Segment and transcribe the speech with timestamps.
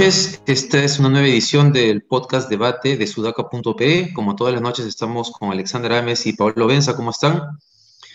[0.00, 4.14] noches, esta es una nueva edición del podcast debate de sudaca.pe.
[4.14, 7.58] Como todas las noches estamos con Alexandra Ames y Pablo Benza, ¿cómo están?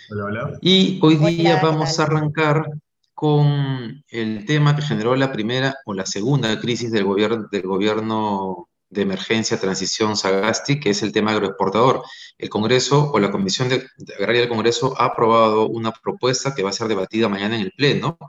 [0.07, 0.59] Hola, hola.
[0.61, 2.69] Y hoy día vamos a arrancar
[3.15, 8.69] con el tema que generó la primera o la segunda crisis del gobierno, del gobierno
[8.89, 12.03] de emergencia, transición Sagasti, que es el tema agroexportador.
[12.37, 13.87] El Congreso o la Comisión de,
[14.19, 17.71] Agraria del Congreso ha aprobado una propuesta que va a ser debatida mañana en el
[17.71, 18.19] Pleno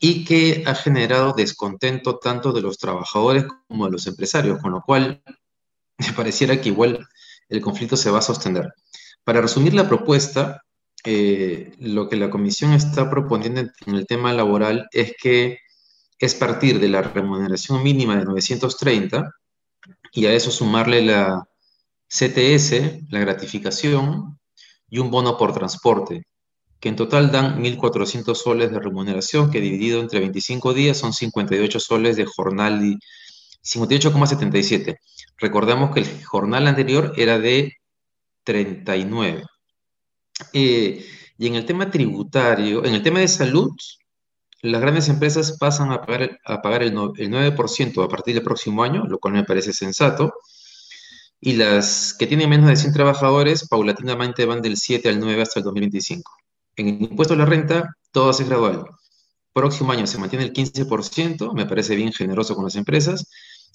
[0.00, 4.82] y que ha generado descontento tanto de los trabajadores como de los empresarios, con lo
[4.82, 5.22] cual
[5.98, 7.06] me pareciera que igual
[7.48, 8.72] el conflicto se va a sostener.
[9.24, 10.62] Para resumir la propuesta,
[11.04, 15.58] eh, lo que la Comisión está proponiendo en el tema laboral es que
[16.18, 19.30] es partir de la remuneración mínima de 930
[20.12, 21.44] y a eso sumarle la
[22.08, 24.38] CTS, la gratificación
[24.88, 26.24] y un bono por transporte
[26.80, 31.80] que en total dan 1.400 soles de remuneración, que dividido entre 25 días son 58
[31.80, 32.98] soles de jornal y
[33.62, 34.96] 58,77.
[35.38, 37.74] Recordamos que el jornal anterior era de
[38.48, 39.44] 39.
[40.54, 43.72] Eh, y en el tema tributario, en el tema de salud,
[44.62, 48.82] las grandes empresas pasan a pagar, a pagar el, el 9% a partir del próximo
[48.82, 50.32] año, lo cual me parece sensato.
[51.40, 55.60] Y las que tienen menos de 100 trabajadores, paulatinamente van del 7 al 9 hasta
[55.60, 56.32] el 2025.
[56.76, 58.84] En el impuesto a la renta, todo es gradual.
[59.52, 63.28] Próximo año se mantiene el 15%, me parece bien generoso con las empresas,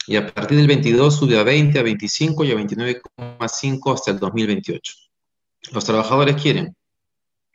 [0.08, 4.20] y a partir del 22 sube a 20, a 25 y a 29,5 hasta el
[4.20, 4.94] 2028.
[5.72, 6.76] Los trabajadores quieren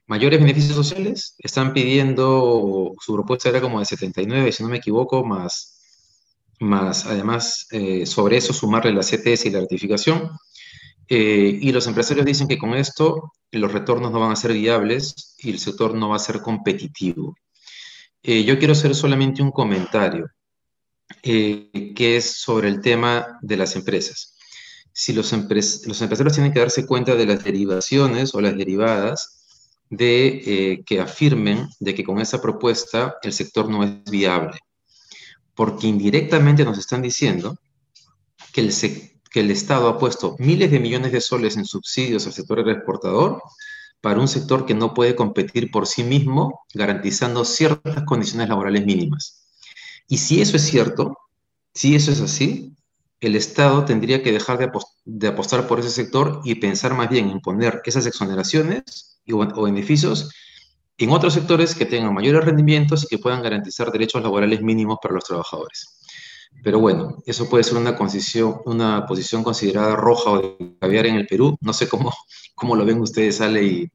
[0.08, 5.22] mayores beneficios sociales, están pidiendo, su propuesta era como de 79, si no me equivoco,
[5.22, 5.78] más,
[6.58, 10.30] más además eh, sobre eso sumarle la CTS y la ratificación.
[11.10, 15.36] Eh, y los empresarios dicen que con esto los retornos no van a ser viables
[15.38, 17.36] y el sector no va a ser competitivo.
[18.22, 20.26] Eh, yo quiero hacer solamente un comentario,
[21.22, 24.36] eh, que es sobre el tema de las empresas.
[24.92, 29.34] Si los, empresarios tienen que darse cuenta de las derivaciones o las derivadas
[29.90, 34.58] de que afirmen de que con esa propuesta el sector no es viable,
[35.54, 37.56] porque indirectamente nos están diciendo
[38.52, 42.26] que el sector que el Estado ha puesto miles de millones de soles en subsidios
[42.26, 43.42] al sector exportador
[44.00, 49.37] para un sector que no puede competir por sí mismo, garantizando ciertas condiciones laborales mínimas.
[50.08, 51.16] Y si eso es cierto,
[51.74, 52.74] si eso es así,
[53.20, 54.58] el Estado tendría que dejar
[55.04, 60.32] de, apostar por ese sector y pensar más bien en poner esas exoneraciones o beneficios
[60.96, 65.14] en otros sectores que tengan mayores rendimientos y que puedan garantizar derechos laborales mínimos para
[65.14, 65.98] los trabajadores.
[66.64, 67.96] Pero bueno, eso puede ser una,
[68.64, 71.56] una posición considerada roja o de caviar en el Perú.
[71.60, 72.12] No sé cómo,
[72.54, 73.92] cómo lo ven ustedes, Ale y,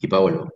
[0.00, 0.52] y Paolo.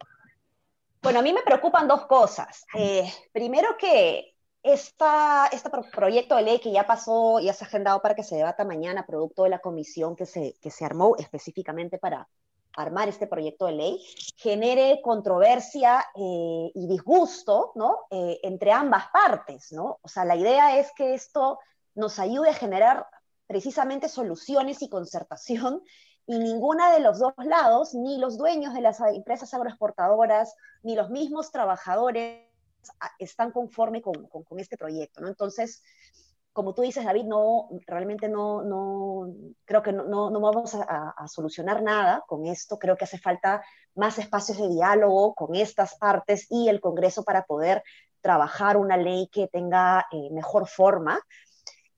[1.02, 2.64] Bueno, a mí me preocupan dos cosas.
[2.74, 4.35] Eh, primero que
[4.66, 8.36] esta, este proyecto de ley que ya pasó, ya se ha agendado para que se
[8.36, 12.28] debata mañana, producto de la comisión que se, que se armó específicamente para
[12.76, 14.04] armar este proyecto de ley,
[14.36, 18.06] genere controversia eh, y disgusto, ¿no?
[18.10, 19.98] Eh, entre ambas partes, ¿no?
[20.02, 21.60] O sea, la idea es que esto
[21.94, 23.06] nos ayude a generar
[23.46, 25.82] precisamente soluciones y concertación
[26.26, 31.08] y ninguna de los dos lados, ni los dueños de las empresas agroexportadoras, ni los
[31.08, 32.45] mismos trabajadores
[33.18, 35.28] están conformes con, con, con este proyecto, ¿no?
[35.28, 35.82] Entonces,
[36.56, 39.30] como tú dices, David, no, realmente no, no
[39.66, 42.78] creo que no, no, vamos a, solucionar nada con esto.
[42.78, 43.62] Creo que hace falta
[43.94, 47.82] más espacios de diálogo con estas partes y el Congreso para poder
[48.22, 51.20] trabajar una ley que tenga eh, mejor forma.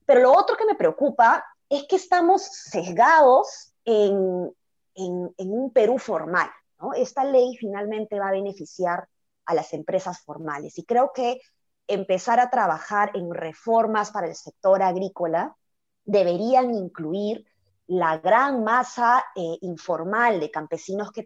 [0.05, 4.53] Pero lo otro que me preocupa es que estamos sesgados en,
[4.93, 6.49] en, en un Perú formal.
[6.81, 6.93] ¿no?
[6.93, 9.07] Esta ley finalmente va a beneficiar
[9.49, 11.41] a las empresas formales y creo que
[11.87, 15.57] empezar a trabajar en reformas para el sector agrícola
[16.05, 17.45] deberían incluir
[17.87, 21.23] la gran masa eh, informal de campesinos que,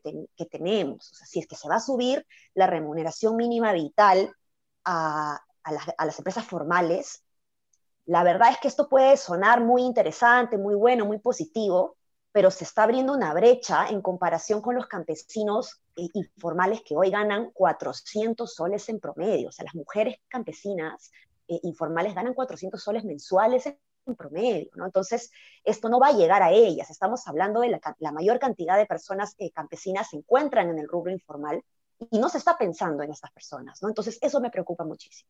[0.50, 1.12] tenemos.
[1.12, 4.34] O si es que se va a subir la remuneración mínima vital
[4.86, 7.26] a, a las empresas formales,
[8.06, 11.98] la verdad es que esto puede sonar muy interesante, muy bueno, muy positivo,
[12.32, 17.52] pero se está abriendo una brecha en comparación con los campesinos informales que hoy ganan
[17.52, 19.50] 400 soles en promedio.
[19.50, 21.12] O sea, las mujeres campesinas
[21.48, 24.86] eh, informales ganan 400 soles mensuales en promedio, ¿no?
[24.86, 25.32] Entonces,
[25.64, 26.90] esto no va a llegar a ellas.
[26.90, 31.12] Estamos hablando de la, mayor cantidad de personas eh, campesinas se encuentran en el rubro
[31.12, 31.64] informal
[32.12, 33.90] y no se está pensando en estas personas, ¿no?
[33.90, 35.30] Entonces, eso me preocupa muchísimo.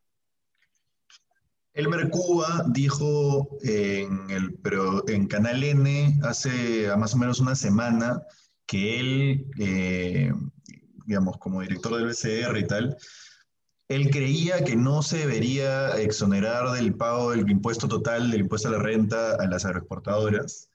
[1.73, 4.59] Elmer Cuba dijo en, el,
[5.07, 8.21] en Canal N hace más o menos una semana
[8.67, 10.31] que él, eh,
[11.05, 12.97] digamos, como director del BCR y tal,
[13.89, 18.71] él creía que no se debería exonerar del pago del impuesto total, del impuesto a
[18.71, 20.69] la renta a las agroexportadoras,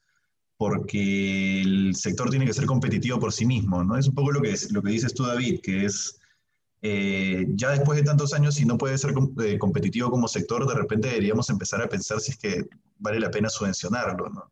[0.56, 3.96] porque el sector tiene que ser competitivo por sí mismo, ¿no?
[3.96, 6.18] Es un poco lo que, lo que dices tú, David, que es,
[6.82, 10.74] eh, ya después de tantos años, si no puede ser eh, competitivo como sector, de
[10.74, 14.50] repente deberíamos empezar a pensar si es que vale la pena subvencionarlo, ¿no?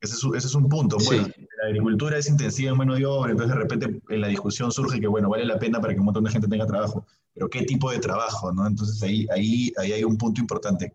[0.00, 0.98] Ese es, ese es un punto.
[1.04, 1.28] Bueno,
[1.62, 5.00] la agricultura es intensiva en mano de obra, entonces de repente en la discusión surge
[5.00, 7.62] que, bueno, vale la pena para que un montón de gente tenga trabajo, pero ¿qué
[7.62, 8.66] tipo de trabajo, no?
[8.66, 10.94] Entonces ahí, ahí, ahí hay un punto importante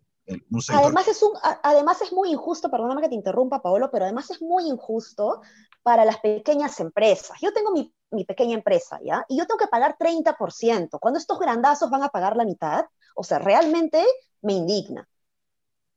[0.70, 1.32] Además es, un,
[1.64, 5.42] además es muy injusto, perdóname que te interrumpa, Paolo, pero además es muy injusto
[5.84, 7.38] para las pequeñas empresas.
[7.42, 9.26] Yo tengo mi, mi pequeña empresa, ¿ya?
[9.28, 13.24] Y yo tengo que pagar 30%, cuando estos grandazos van a pagar la mitad, o
[13.24, 14.04] sea, realmente
[14.42, 15.08] me indigna.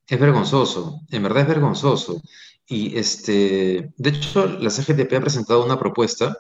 [0.06, 2.20] Es vergonzoso, en verdad es vergonzoso.
[2.66, 6.36] Y este, de hecho, la CGTP ha presentado una propuesta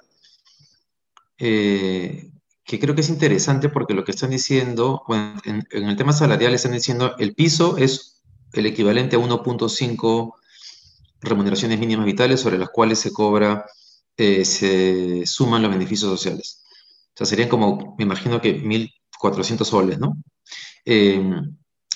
[1.38, 2.30] eh,
[2.64, 6.54] que creo que es interesante porque lo que están diciendo, bueno, en, el tema salarial
[6.54, 8.22] están diciendo el piso es
[8.52, 10.34] el equivalente a 1.5
[11.20, 13.66] remuneraciones mínimas vitales sobre las cuales se cobra,
[14.16, 16.62] eh, se suman los beneficios sociales.
[17.14, 20.16] O sea, serían como, me imagino que 1.400 soles, ¿no?
[20.84, 21.22] Eh,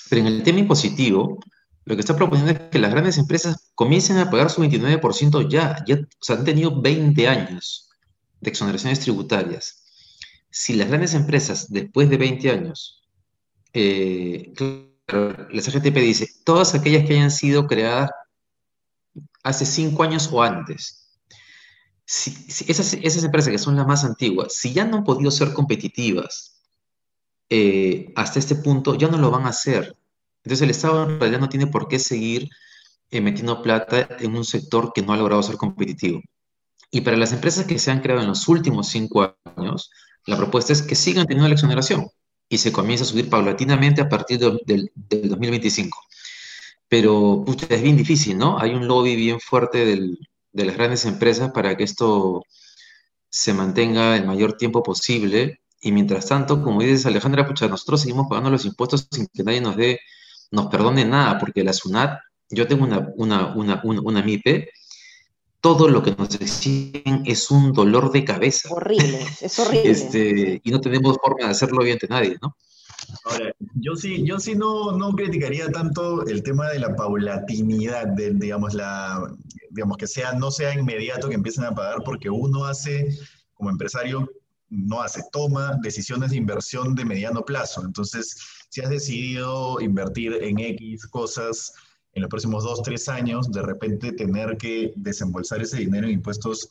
[0.09, 1.39] pero en el tema impositivo,
[1.89, 5.83] lo que está proponiendo es que las grandes empresas comiencen a pagar su 29% ya,
[5.85, 7.89] ya, o sea, han tenido 20 años
[8.39, 9.79] de exoneraciones tributarias
[10.49, 13.03] si las grandes empresas, después de 20 años,
[13.73, 14.51] eh,
[15.07, 18.09] la CGTP dice, todas aquellas que hayan sido creadas
[19.43, 21.07] hace 5 años o antes,
[22.05, 26.59] esas, empresas que son las más antiguas, si ya no han podido ser competitivas
[27.49, 29.95] eh, hasta este punto, ya no lo van a hacer.
[30.43, 32.49] Entonces el Estado en realidad no tiene por qué seguir
[33.11, 36.21] eh, metiendo plata en un sector que no ha logrado ser competitivo.
[36.91, 39.91] Y para las empresas que se han creado en los últimos cinco años,
[40.25, 42.07] la propuesta es que sigan teniendo la exoneración
[42.49, 45.97] y se comienza a subir paulatinamente a partir del 2025.
[46.87, 48.57] Pero es bien difícil, ¿no?
[48.59, 52.43] Hay un lobby bien fuerte de las grandes empresas para que esto
[53.29, 55.61] se mantenga el mayor tiempo posible.
[55.81, 59.61] Y mientras tanto, como dices Alejandra, pucha, nosotros seguimos pagando los impuestos sin que nadie
[59.61, 59.99] nos dé,
[60.51, 62.19] nos perdone nada, porque la SUNAT,
[62.49, 64.69] yo tengo una, una, una, una MIPE
[65.61, 68.69] todo lo que nos exigen es un dolor de cabeza.
[68.71, 69.91] Horrible, es horrible.
[69.91, 72.55] Este, y no tenemos forma de hacerlo bien ante nadie, ¿no?
[73.25, 78.31] Ahora, yo sí, yo sí no, no criticaría tanto el tema de la paulatinidad, de,
[78.33, 79.21] digamos, la,
[79.71, 83.09] digamos, que sea, no sea inmediato que empiecen a pagar, porque uno hace,
[83.53, 84.29] como empresario,
[84.69, 87.83] no hace, toma decisiones de inversión de mediano plazo.
[87.83, 88.37] Entonces,
[88.69, 91.73] si has decidido invertir en X cosas,
[92.13, 96.69] en los próximos dos, tres años, de repente tener que desembolsar ese dinero en impuestos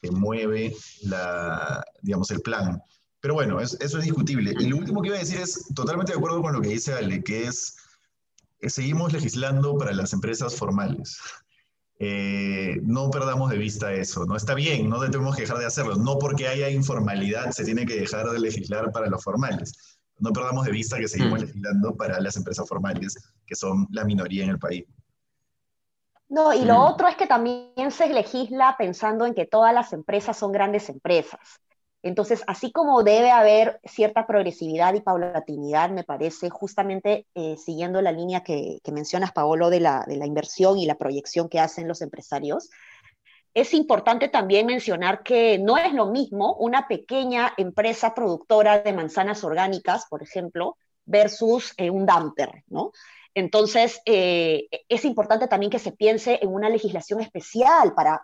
[0.00, 2.80] que mueve la, digamos, el plan.
[3.20, 4.54] Pero bueno, eso es discutible.
[4.58, 6.94] Y lo último que iba a decir es totalmente de acuerdo con lo que dice
[6.94, 7.76] Ale, que es,
[8.62, 11.18] seguimos legislando para las empresas formales.
[11.98, 14.36] Eh, no perdamos de vista eso, ¿no?
[14.36, 15.96] Está bien, no tenemos que dejar de hacerlo.
[15.96, 20.64] No porque haya informalidad se tiene que dejar de legislar para los formales no perdamos
[20.66, 21.42] de vista que seguimos mm.
[21.42, 24.84] legislando para las empresas formales, que son la minoría en el país.
[26.28, 26.92] No, y lo mm.
[26.92, 31.40] otro es que también se legisla pensando en que todas las empresas son grandes empresas.
[32.02, 38.12] Entonces, así como debe haber cierta progresividad y paulatinidad, me parece, justamente eh, siguiendo la
[38.12, 42.00] línea que, mencionas, Paolo, de la, de la inversión y la proyección que hacen los
[42.00, 42.70] empresarios,
[43.54, 49.42] es importante también mencionar que no es lo mismo una pequeña empresa productora de manzanas
[49.44, 52.92] orgánicas, por ejemplo, versus eh, un damper, ¿no?
[53.34, 58.22] Entonces, eh, es importante también que se piense en una legislación especial para,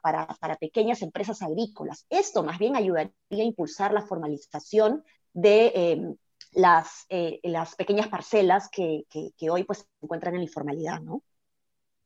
[0.59, 2.06] pequeñas empresas agrícolas.
[2.11, 6.16] Esto más bien ayudaría a impulsar la formalización de em,
[6.52, 11.23] las, eh, las pequeñas parcelas que, que, hoy pues, se encuentran en la informalidad, ¿no?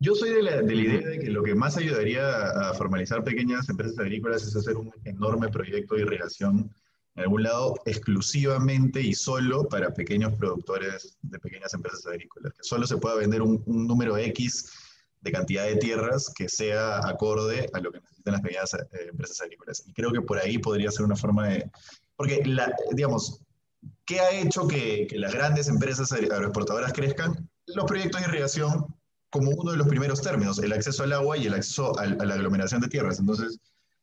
[0.03, 3.99] Yo soy de la, idea de que lo que más ayudaría a, formalizar pequeñas empresas
[3.99, 6.75] agrícolas es hacer un enorme proyecto de irrigación
[7.17, 12.87] en algún lado exclusivamente y solo para pequeños productores de pequeñas empresas agrícolas, que solo
[12.87, 14.73] se pueda vender un, número X
[15.21, 19.43] de cantidad de tierras que sea acorde a lo que necesitan las pequeñas eh, empresas
[19.43, 19.83] agrícolas.
[19.87, 21.71] Y creo que por ahí podría ser una forma de...
[22.17, 22.43] Porque,
[22.93, 23.43] digamos,
[24.07, 27.51] ¿qué ha hecho que, que las grandes empresas agroexportadoras crezcan?
[27.67, 28.87] Los proyectos de irrigación
[29.31, 32.35] como uno de los primeros términos, el acceso al agua y el acceso a, la
[32.35, 33.21] aglomeración de tierras.
[33.21, 33.61] Entonces,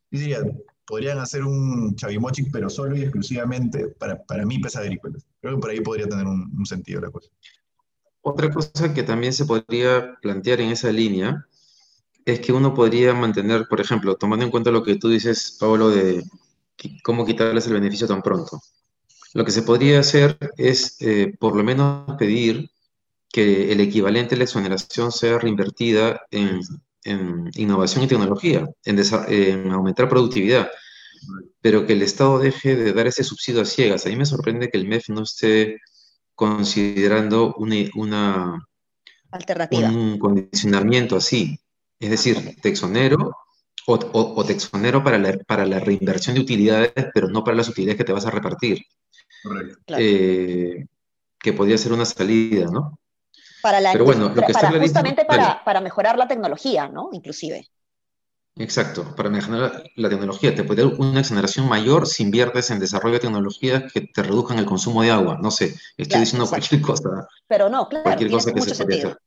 [0.10, 0.40] yo diría,
[0.86, 5.26] podrían hacer un Chavimochic, pero solo y exclusivamente para, para mí pesa agrícolas.
[5.42, 7.30] Creo que por ahí podría tener un, sentido la cosa.
[8.22, 11.46] Otra cosa que también se podría plantear en esa línea
[12.26, 15.90] es que uno podría mantener, por ejemplo, tomando en cuenta lo que tú dices, Pablo,
[15.90, 16.24] de
[17.04, 18.62] cómo quitarles el beneficio tan pronto.
[19.34, 22.70] Lo que se podría hacer es, eh, por lo menos, pedir
[23.32, 26.62] que el equivalente a la exoneración sea reinvertida en
[27.08, 30.70] en innovación y tecnología, en, aumentar productividad,
[31.62, 34.06] pero que el Estado deje de dar ese subsidio a ciegas.
[34.06, 35.80] A mí me sorprende que el MEF no esté
[36.36, 38.68] considerando una,
[39.32, 39.90] alternativa.
[39.90, 41.58] Un condicionamiento así.
[42.00, 43.36] Es decir, te exonero
[43.88, 47.70] o, o, te exonero para la, para la reinversión de utilidades, pero no para las
[47.70, 48.84] utilidades que te vas a repartir.
[49.98, 50.86] Eh,
[51.40, 53.00] que podría ser una salida, ¿no?
[53.62, 57.10] Para la, Pero bueno, lo que está justamente para, para, mejorar la tecnología, ¿no?
[57.12, 57.68] Inclusive.
[58.60, 60.56] Exacto, para mejorar la tecnología.
[60.56, 64.58] Te puede dar una exoneración mayor si inviertes en desarrollo de tecnologías que te reduzcan
[64.58, 65.38] el consumo de agua.
[65.42, 67.28] No sé, estoy diciendo cualquier cosa.
[67.48, 69.18] Pero no, claro, cualquier cosa que se sentido.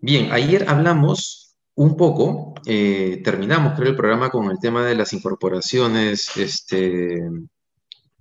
[0.00, 5.12] Bien, ayer hablamos un poco, eh, terminamos creo el programa con el tema de las
[5.12, 7.20] incorporaciones este,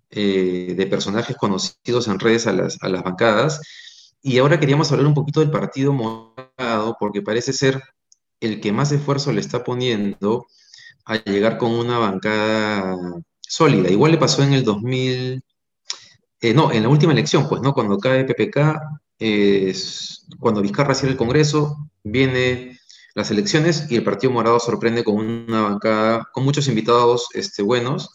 [0.09, 3.61] eh, de personajes conocidos en redes a las, a las bancadas.
[4.21, 7.81] Y ahora queríamos hablar un poquito del Partido Morado, porque parece ser
[8.39, 10.47] el que más esfuerzo le está poniendo
[11.05, 12.95] a llegar con una bancada
[13.41, 13.89] sólida.
[13.89, 15.43] Igual le pasó en el 2000,
[16.41, 17.73] eh, no, en la última elección, pues, ¿no?
[17.73, 18.81] Cuando cae PPK,
[20.39, 22.79] cuando Vizcarra cierra el Congreso, viene
[23.13, 28.09] las elecciones y el Partido Morado sorprende con una bancada, con muchos invitados este, buenos,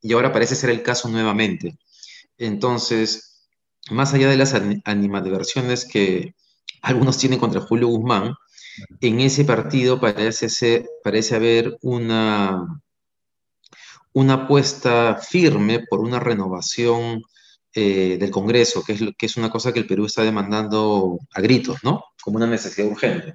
[0.00, 1.78] y ahora parece ser el caso nuevamente.
[2.38, 3.35] Entonces,
[3.90, 6.34] más allá de las animadversiones que
[6.82, 8.34] algunos tienen contra Julio Guzmán,
[9.00, 10.86] en ese partido parece,
[11.34, 12.80] haber una,
[14.12, 17.22] una apuesta firme por una renovación
[17.72, 21.40] eh, del Congreso, que es, que es una cosa que el Perú está demandando a
[21.40, 22.04] gritos, ¿no?
[22.22, 23.34] Como una necesidad urgente.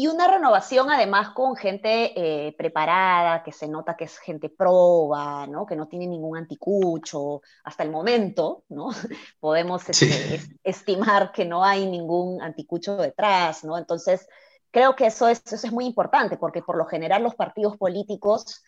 [0.00, 5.44] Y una renovación además con gente eh, preparada, que se nota que es gente proba,
[5.48, 5.66] ¿no?
[5.66, 7.42] que no tiene ningún anticucho.
[7.64, 8.90] Hasta el momento, ¿no?
[9.40, 13.64] podemos este, estimar que no hay ningún anticucho detrás.
[13.64, 13.76] ¿no?
[13.76, 14.28] Entonces,
[14.70, 18.62] creo que eso es, eso es muy importante, porque por lo general los partidos políticos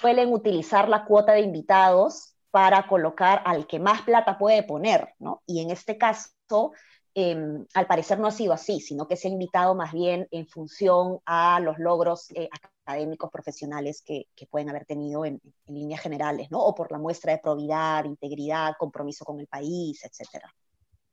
[0.00, 5.14] suelen utilizar la cuota de invitados para colocar al que más plata puede poner.
[5.20, 5.44] ¿no?
[5.46, 6.72] Y en este caso
[7.18, 10.46] Em, al parecer no ha sido así, sino que se ha invitado más bien en
[10.46, 12.46] función a los logros eh,
[12.82, 16.60] académicos profesionales que, pueden haber tenido en, líneas generales, ¿no?
[16.60, 20.44] O por la muestra de probidad, integridad, compromiso con el país, etc.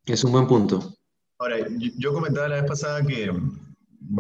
[0.06, 0.94] Es un buen punto.
[1.40, 1.56] Ahora,
[1.98, 3.42] yo, comentaba la vez pasada que el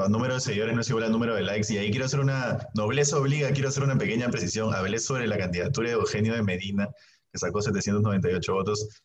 [0.09, 2.65] número de seguidores no es igual al número de likes, y ahí quiero hacer una,
[2.75, 4.73] nobleza obliga, quiero hacer una pequeña precisión.
[4.73, 6.87] Hablé sobre la candidatura de Eugenio de Medina,
[7.29, 9.03] que sacó 798 votos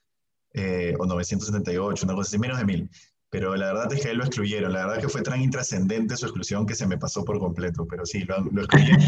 [0.58, 2.90] eh, o 978, una cosa así, menos de mil.
[3.30, 4.72] Pero la verdad es que él lo excluyeron.
[4.72, 7.86] La verdad que fue tan intrascendente su exclusión que se me pasó por completo.
[7.86, 9.00] Pero sí, lo, excluyeron.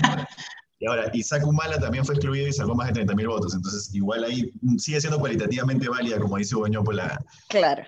[0.78, 3.54] y ahora, Isaac Humala también fue excluido y sacó más de 30 mil votos.
[3.54, 7.82] Entonces, igual ahí sigue siendo cualitativamente válida, como dice Boñó por la claro.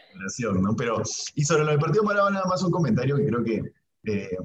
[0.61, 0.75] ¿no?
[0.75, 1.03] Pero,
[1.35, 3.63] y sobre lo del Partido Morado, nada más un comentario que creo que,
[4.05, 4.37] eh,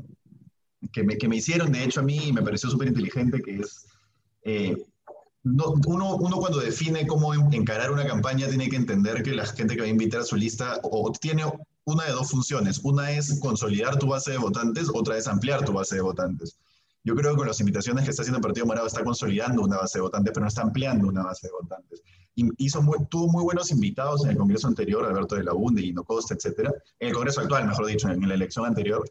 [0.91, 3.87] que, me, que me hicieron, de hecho, a mí me pareció súper inteligente, que es.
[4.43, 4.75] Eh,
[5.85, 9.81] uno, uno, cuando define cómo encarar una campaña tiene que entender que la gente que
[9.81, 11.43] va a invitar a su lista o tiene
[11.85, 12.79] una de dos funciones.
[12.83, 16.57] Una es consolidar tu base de votantes, otra es ampliar tu base de votantes.
[17.03, 19.77] Yo creo que con las invitaciones que está haciendo el Partido Morado está consolidando una
[19.77, 22.01] base de votantes, pero no está ampliando una base de votantes.
[22.57, 26.33] Hizo tuvo muy buenos invitados en el Congreso anterior, Alberto de la Bunde, Guino Costa,
[26.33, 26.69] etc.
[26.99, 29.09] En el Congreso actual, mejor dicho, en la elección anterior.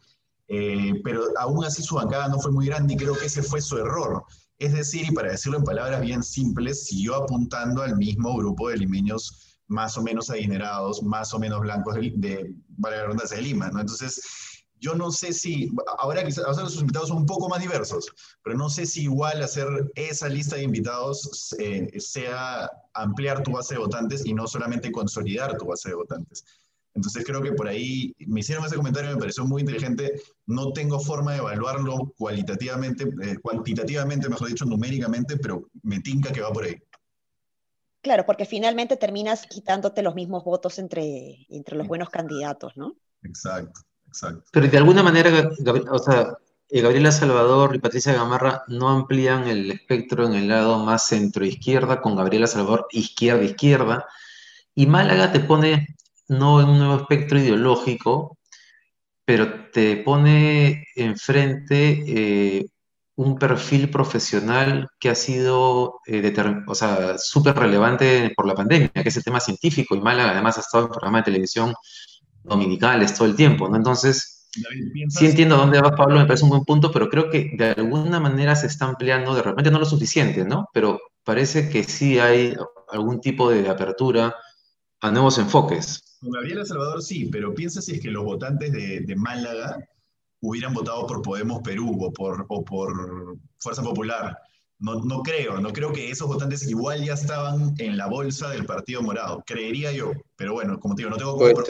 [0.48, 3.62] Eh, pero aún así su bancada no fue muy grande y creo que ese fue
[3.62, 4.24] su error.
[4.58, 8.78] Es decir, y para decirlo en palabras bien simples, siguió apuntando al mismo grupo de
[8.78, 13.80] limeños más o menos adinerados, más o menos blancos de, de, de Lima, ¿no?
[13.80, 14.20] Entonces,
[14.78, 18.56] yo no sé si, ahora quizás ahora sus invitados son un poco más diversos, pero
[18.56, 23.80] no sé si igual hacer esa lista de invitados eh, sea ampliar tu base de
[23.80, 26.44] votantes y no solamente consolidar tu base de votantes.
[26.96, 30.20] Entonces creo que por ahí me hicieron ese comentario, me pareció muy inteligente.
[30.46, 36.40] No tengo forma de evaluarlo cualitativamente, eh, cuantitativamente, mejor dicho, numéricamente, pero me tinca que
[36.40, 36.76] va por ahí.
[38.00, 42.96] Claro, porque finalmente terminas quitándote los mismos votos entre, entre los buenos candidatos, ¿no?
[43.22, 44.44] Exacto, exacto.
[44.52, 45.50] Pero de alguna manera,
[45.90, 46.38] o sea,
[46.68, 52.00] eh, Gabriela Salvador y Patricia Gamarra no amplían el espectro en el lado más centro-izquierda,
[52.00, 54.06] con Gabriela Salvador izquierda-izquierda,
[54.74, 55.95] y Málaga te pone
[56.28, 58.38] no en un nuevo espectro ideológico,
[59.24, 62.66] pero te pone enfrente eh,
[63.16, 66.34] un perfil profesional que ha sido eh,
[66.66, 70.58] o sea, súper relevante por la pandemia, que es el tema científico, y Málaga además
[70.58, 71.74] ha estado en programas de televisión
[72.44, 73.76] dominicales todo el tiempo, ¿no?
[73.76, 74.48] Entonces,
[75.08, 78.20] sí entiendo dónde vas, Pablo, me parece un buen punto, pero creo que de alguna
[78.20, 80.68] manera se está ampliando, de repente no lo suficiente, ¿no?
[80.72, 82.54] Pero parece que sí hay
[82.90, 84.34] algún tipo de apertura
[85.00, 86.05] a nuevos enfoques.
[86.20, 89.78] Con Gabriela Salvador sí, pero piensa si es que los votantes de, de Málaga
[90.40, 94.38] hubieran votado por Podemos Perú o por, o por Fuerza Popular.
[94.78, 98.66] No, no creo, no creo que esos votantes igual ya estaban en la bolsa del
[98.66, 101.62] Partido Morado, creería yo, pero bueno, como te digo, no tengo cómo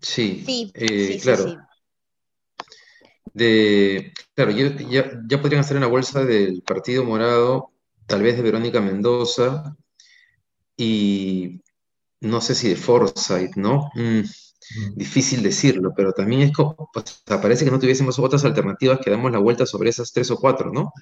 [0.00, 1.56] Sí, sí, eh, claro.
[3.32, 7.70] de, claro, ya, ya, podrían estar en la bolsa del Partido Morado,
[8.06, 9.76] tal vez de Verónica Mendoza,
[10.82, 11.62] y
[12.20, 13.90] no sé si de Forsyth, ¿no?
[13.94, 14.22] Mm,
[14.94, 16.88] Difícil decirlo, pero también es como,
[17.26, 20.72] parece que no tuviésemos otras alternativas que damos la vuelta sobre esas tres o cuatro,
[20.72, 20.92] ¿no?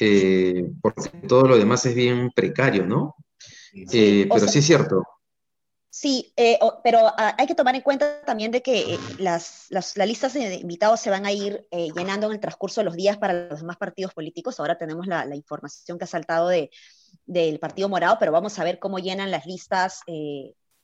[0.00, 3.14] Eh, porque todo lo demás es bien precario, ¿no?
[3.92, 5.02] Eh, pero sí es cierto.
[5.90, 10.34] Sí, eh, pero ah, hay que tomar en cuenta también de que las, las, listas
[10.34, 13.60] de invitados se van a ir llenando en el transcurso de los días para los
[13.60, 14.58] demás partidos políticos.
[14.58, 16.70] Ahora tenemos la, la información que ha saltado de,
[17.24, 20.00] del Partido Morado, pero vamos a ver cómo llenan las listas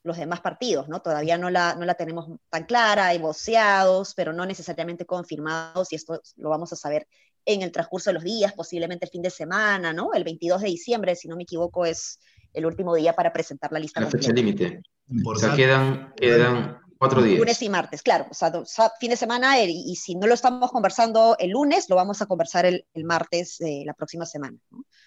[0.05, 1.01] los demás partidos, ¿no?
[1.01, 5.97] Todavía no la, no la tenemos tan clara, hay voceados, pero no necesariamente confirmados, y
[5.97, 7.07] esto lo vamos a saber
[7.45, 10.13] en el transcurso de los días, posiblemente el fin de semana, ¿no?
[10.13, 12.19] El 22 de diciembre, si no me equivoco, es
[12.53, 14.01] el último día para presentar la lista.
[14.01, 14.83] La fecha límite.
[15.25, 17.41] O sea, quedan, quedan Cuatro días.
[17.41, 18.29] Lunes y martes, claro.
[18.31, 18.53] O sea,
[19.01, 22.27] fin de semana y, y, si no lo estamos conversando el lunes, lo vamos a
[22.27, 24.57] conversar el, el martes de la próxima semana.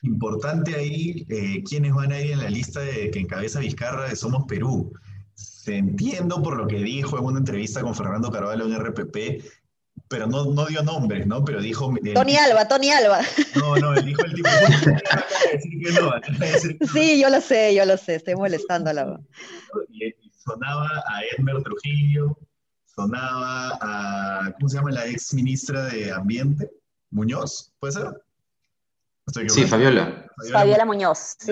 [0.01, 4.17] Importante ahí, eh, quiénes van a ir en la lista de, que encabeza Vizcarra de
[4.17, 4.91] Somos Perú.
[5.35, 9.45] Se entiendo por lo que dijo en una entrevista con Fernando Carvalho en RPP,
[10.09, 11.45] pero no, no dio nombres, ¿no?
[11.45, 11.93] Pero dijo...
[12.13, 13.21] Tony Alba, Tony Alba.
[13.55, 14.49] No, no, él dijo el tipo...
[16.93, 19.17] sí, yo lo sé, yo lo sé, estoy molestando a la
[20.45, 22.37] sonaba a Edmer Trujillo,
[22.85, 26.69] sonaba a, ¿cómo se llama la ex ministra de Ambiente?
[27.09, 28.21] Muñoz, ¿puede ser?
[29.47, 30.27] Sí, Fabiola.
[30.51, 31.51] Fabiola, Muñoz, sí.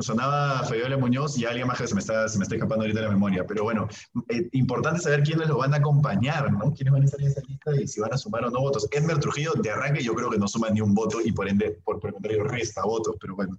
[0.00, 3.00] sonaba Fabiola Muñoz y alguien más que se me está, se me está escapando ahorita
[3.00, 3.44] de la memoria.
[3.46, 3.86] Pero bueno,
[4.30, 6.72] eh, importante saber quiénes lo van a acompañar, ¿no?
[6.72, 8.88] Quiénes van a estar en esa lista y si van a sumar o no votos.
[8.90, 11.78] Edmer Trujillo, de arranque, yo creo que no suma ni un voto y por ende,
[11.84, 13.58] por, por el contrario, resta votos, pero bueno.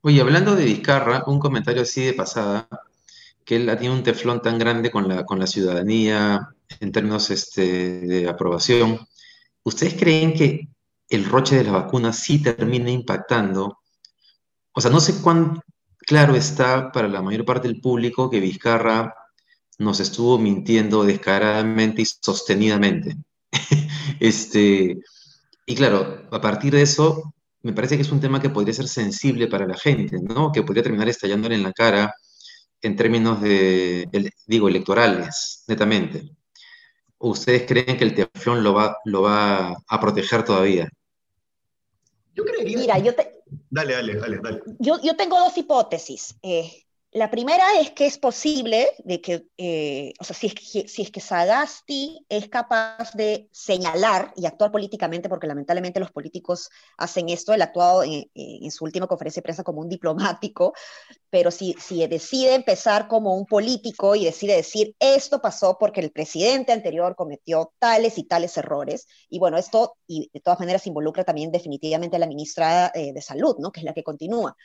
[0.00, 2.66] Oye, hablando de Vizcarra, un comentario así de pasada
[3.44, 6.48] que él ha tenido un teflón tan grande con la, con la ciudadanía
[6.80, 9.06] en términos este, de aprobación.
[9.62, 10.68] ¿Ustedes creen que
[11.08, 13.78] el roche de las vacunas sí termina impactando?
[14.72, 15.60] O sea, no sé cuán
[15.98, 19.14] claro está para la mayor parte del público que Vizcarra
[19.78, 23.16] nos estuvo mintiendo descaradamente y sostenidamente.
[24.20, 24.98] este,
[25.66, 28.88] y claro, a partir de eso, me parece que es un tema que podría ser
[28.88, 30.52] sensible para la gente, ¿no?
[30.52, 32.14] Que podría terminar estallándole en la cara
[32.86, 34.08] en términos de,
[34.46, 36.30] digo, electorales, netamente?
[37.18, 40.88] ¿O ustedes creen que el teflón lo va, lo va a proteger todavía?
[42.34, 42.78] Yo creería.
[42.78, 43.42] Mira, yo te.
[43.70, 44.38] Dale, dale, dale.
[44.42, 44.62] dale.
[44.78, 46.36] Yo, yo tengo dos hipótesis.
[46.42, 46.84] Eh,
[47.14, 51.02] la primera es que es posible de que, eh, o sea, si es que, si
[51.02, 57.28] es que Sagasti es capaz de señalar y actuar políticamente, porque lamentablemente los políticos hacen
[57.28, 60.74] esto, él ha actuado en, su última conferencia de prensa como un diplomático,
[61.30, 66.10] pero si, si decide empezar como un político y decide decir, esto pasó porque el
[66.10, 71.22] presidente anterior cometió tales y tales errores, y bueno, esto y de todas maneras involucra
[71.22, 73.70] también definitivamente a la ministra eh, de Salud, ¿no?
[73.70, 74.56] que es la que continúa.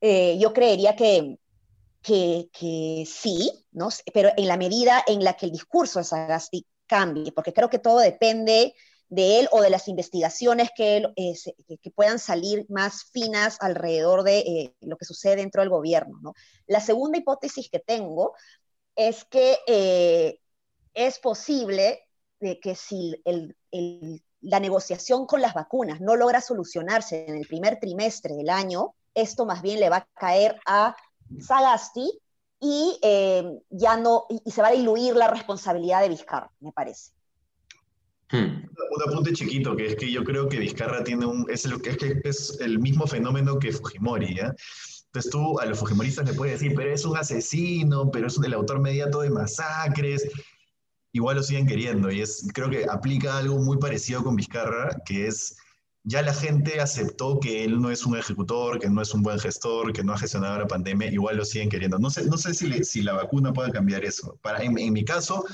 [0.00, 1.38] Eh, yo creería que,
[2.02, 3.88] que, sí, ¿no?
[4.12, 7.78] pero en la medida en la que el discurso de Sagasti cambie, porque creo que
[7.78, 8.74] todo depende
[9.08, 11.34] de él o de las investigaciones que, eh,
[11.94, 16.18] puedan salir más finas alrededor de eh, lo que sucede dentro del gobierno.
[16.22, 16.34] ¿no?
[16.66, 18.34] La segunda hipótesis que tengo
[18.96, 20.38] es que eh,
[20.94, 22.00] es posible
[22.40, 23.14] de que si
[24.40, 29.46] la negociación con las vacunas no logra solucionarse en el primer trimestre del año, esto
[29.46, 30.96] más bien le va a caer a
[31.40, 32.10] Sagasti
[32.60, 37.12] y eh, ya no, y, se va a diluir la responsabilidad de Vizcarra, me parece.
[38.30, 38.68] Hmm.
[38.90, 41.96] Un apunte chiquito, que es que yo creo que Vizcarra tiene un, es el, es,
[41.96, 44.54] que es el mismo fenómeno que Fujimori, ¿ya?
[45.06, 48.54] Entonces tú a los fujimoristas le puedes decir, pero es un asesino, pero es el
[48.54, 50.26] autor mediato de masacres.
[51.12, 55.26] Igual lo siguen queriendo y es, creo que aplica algo muy parecido con Vizcarra, que
[55.26, 55.58] es
[56.04, 59.38] ya la gente aceptó que él no es un ejecutor, que no es un buen
[59.38, 61.98] gestor, que no ha gestionado la pandemia, igual lo siguen queriendo.
[61.98, 64.36] No sé, no sé si, si la vacuna puede cambiar eso.
[64.42, 65.44] Para, en, mi caso,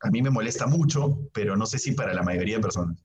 [0.00, 2.98] a mí me molesta mucho, pero no sé si para la mayoría de personas.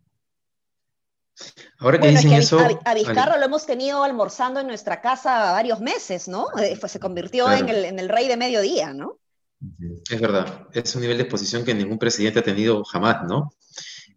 [1.78, 2.60] Ahora que dicen eso...
[2.84, 6.48] A, Vizcarra lo hemos tenido almorzando en nuestra casa varios meses, ¿no?
[6.60, 9.20] Eh, pues se convirtió en, el, en el rey de mediodía, ¿no?
[10.10, 13.52] Es verdad, es un nivel de exposición que ningún presidente ha tenido jamás, ¿no?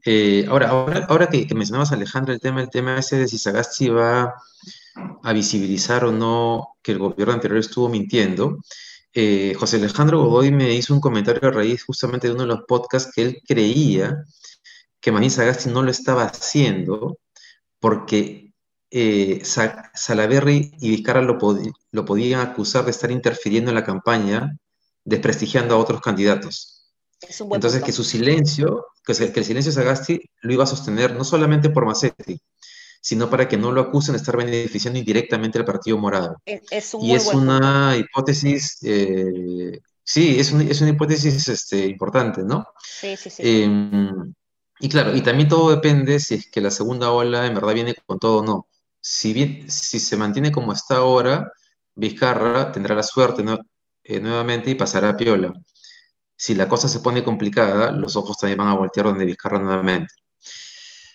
[0.04, 3.88] Eh, ahora, ahora, ahora que, mencionabas, Alejandro, el tema, el tema ese de si Sagasti
[3.88, 4.34] va
[5.22, 8.58] a visibilizar o no que el gobierno anterior estuvo mintiendo,
[9.14, 12.62] eh, José Alejandro Godoy me hizo un comentario a raíz justamente de uno de los
[12.66, 14.24] podcasts que él creía
[15.00, 17.18] que Manín Sagasti no lo estaba haciendo
[17.80, 18.52] porque
[18.90, 21.38] eh, Salaverry y Vizcarra lo,
[21.90, 24.56] lo podían acusar de estar interfiriendo en la campaña,
[25.04, 26.90] desprestigiando a otros candidatos.
[27.50, 31.70] Entonces, que su silencio, que, el silencio de Sagasti lo iba a sostener no solamente
[31.70, 32.40] por Macetti,
[33.00, 36.36] sino para que no lo acusen de estar beneficiando indirectamente al Partido Morado.
[36.46, 42.66] y es una hipótesis, eh, sí, es, es, una hipótesis este, importante, ¿no?
[42.80, 43.42] Sí, sí, sí.
[43.44, 44.32] Em,
[44.78, 47.94] y claro, y también todo depende si es que la segunda ola en verdad viene
[48.06, 48.68] con todo o no.
[49.00, 51.52] Si, bien, si se mantiene como está ahora,
[51.94, 53.44] Vizcarra tendrá la suerte
[54.04, 55.52] eh, nuevamente y pasará a Piola
[56.42, 60.12] si la cosa se pone complicada, los ojos también van a voltear donde Vizcarra nuevamente.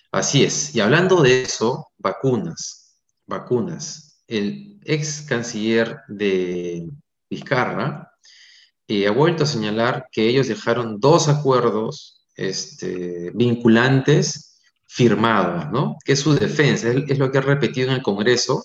[0.10, 0.74] Así es.
[0.74, 4.22] Y hablando de eso, vacunas, vacunas.
[4.26, 6.88] El ex canciller de
[7.30, 8.10] Vizcarra
[8.88, 15.98] eh, ha vuelto a señalar que ellos dejaron dos acuerdos este, vinculantes firmados, ¿no?
[16.06, 18.64] Que es su defensa, es, es lo que ha repetido en el Congreso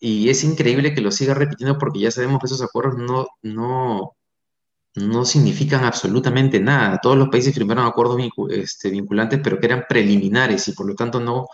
[0.00, 4.16] y es increíble que lo siga repitiendo porque ya sabemos que esos acuerdos no, no,
[4.96, 6.98] no significan absolutamente nada.
[7.02, 8.18] Todos los países firmaron acuerdos
[8.50, 11.46] este, vinculantes, pero que eran preliminares y por lo tanto no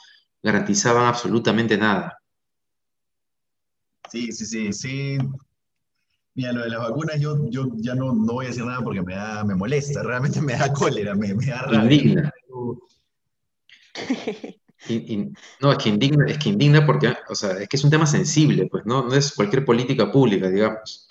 [0.42, 2.18] garantizaban absolutamente nada.
[4.10, 5.18] Sí, sí, sí, sí.
[6.34, 9.02] Mira, lo de las vacunas yo, yo ya no, no voy a decir nada porque
[9.02, 11.82] me, da, me molesta, realmente me da cólera, me, da rabia.
[11.82, 12.32] Indigna.
[15.60, 18.06] no, es que indigna, es que indigna porque, o sea, es que es un tema
[18.06, 19.02] sensible, pues, ¿no?
[19.02, 21.08] No es cualquier política pública, digamos.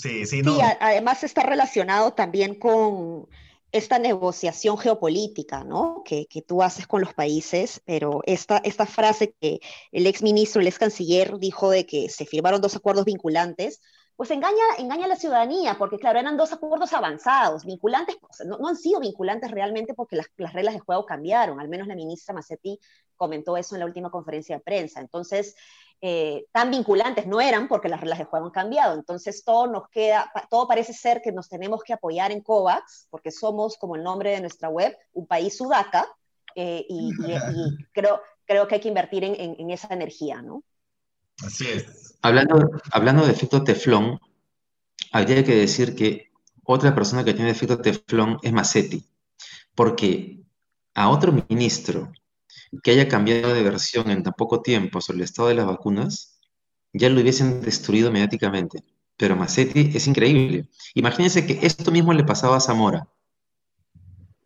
[0.00, 0.58] Sí, sí, no.
[0.80, 3.28] además está relacionado también con
[3.72, 6.02] esta negociación geopolítica, ¿no?
[6.04, 9.60] Que, tú haces con los países, pero esta, esta frase que
[9.92, 13.80] el ex ministro, el ex canciller dijo de que se firmaron dos acuerdos vinculantes,
[14.16, 18.76] pues engaña, engaña a la ciudadanía, porque claro, eran dos acuerdos avanzados, vinculantes, no, han
[18.76, 22.78] sido vinculantes realmente porque las, las, reglas de juego cambiaron, al menos la ministra Massetti
[23.16, 25.00] comentó eso en la última conferencia de prensa.
[25.00, 25.54] Entonces,
[26.02, 28.94] eh, tan vinculantes no eran porque las reglas de juego han cambiado.
[28.94, 33.30] Entonces todo nos queda, todo parece ser que nos tenemos que apoyar en COVAX porque
[33.30, 36.08] somos, como el nombre de nuestra web, un país sudaca
[36.54, 37.10] eh, y,
[37.92, 40.62] creo, creo que hay que invertir en, esa energía, ¿no?
[42.22, 44.20] Hablando, hablando de efecto teflón,
[45.12, 46.30] habría que decir que
[46.64, 49.04] otra persona que tiene efecto teflón es Massetti,
[49.74, 50.40] porque
[50.94, 52.12] a otro ministro
[52.82, 56.38] que haya cambiado de versión en tan poco tiempo sobre el estado de las vacunas,
[56.92, 58.84] ya lo hubiesen destruido mediáticamente.
[59.16, 60.68] Pero Massetti es increíble.
[60.94, 63.08] Imagínense que esto mismo le pasaba a Zamora.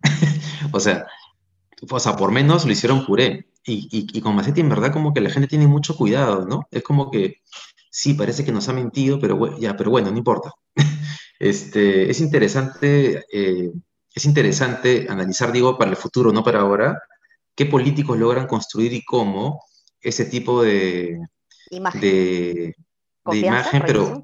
[0.72, 1.07] o sea,
[1.90, 3.48] o sea, por menos lo hicieron puré.
[3.66, 6.68] Y, y, con Massetti en verdad como que la gente tiene mucho cuidado, ¿no?
[6.70, 7.40] Es como que,
[7.90, 10.53] sí, parece que nos ha mentido, pero ya, pero bueno, no importa.
[11.38, 13.72] este, es interesante, eh,
[14.14, 17.00] es interesante analizar, digo, para el futuro, no para ahora,
[17.55, 19.64] qué políticos logran construir y cómo
[20.00, 21.18] ese tipo de
[21.70, 22.74] imagen, de,
[23.33, 24.22] imagen pero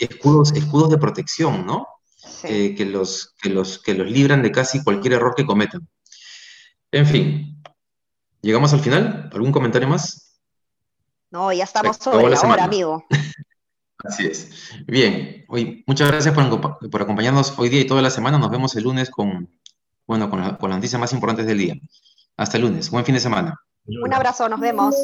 [0.00, 1.86] escudos, escudos de protección, ¿no?
[2.42, 5.88] Eh, que, los, que, los, que los libran de casi cualquier error que cometan.
[6.90, 7.59] En fin,
[8.42, 9.30] llegamos al final.
[9.32, 10.38] ¿Algún comentario más?
[11.30, 13.04] No, ya estamos sobre la, hora, amigo.
[14.04, 14.50] Así es.
[14.86, 18.38] Bien, hoy, muchas gracias por, por, acompañarnos hoy día y toda la semana.
[18.38, 19.48] Nos vemos el lunes con,
[20.06, 21.74] bueno, con, con las noticias más importantes del día.
[22.36, 22.90] Hasta el lunes.
[22.90, 23.60] Buen fin de semana.
[23.86, 24.94] Un abrazo, nos vemos.